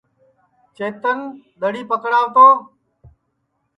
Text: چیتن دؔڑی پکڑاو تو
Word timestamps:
چیتن 0.75 1.19
دؔڑی 1.59 1.81
پکڑاو 1.89 2.27
تو 2.35 2.47